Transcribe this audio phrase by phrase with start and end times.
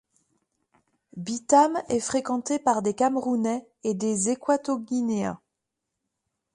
[1.15, 5.39] Bitam est fréquentée par des Camerounais et des Équatoguinéens.